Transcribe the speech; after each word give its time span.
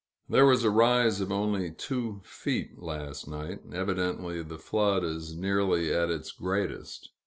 There 0.27 0.47
was 0.47 0.63
a 0.63 0.71
rise 0.71 1.21
of 1.21 1.31
only 1.31 1.69
two 1.69 2.21
feet, 2.25 2.81
last 2.81 3.27
night; 3.27 3.59
evidently 3.71 4.41
the 4.41 4.57
flood 4.57 5.03
is 5.03 5.37
nearly 5.37 5.93
at 5.93 6.09
its 6.09 6.31
greatest. 6.31 7.09